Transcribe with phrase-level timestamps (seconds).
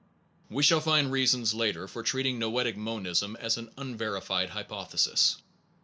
[0.49, 5.37] We shall find reasons later for treating noetic monism as an unverified hypothesis.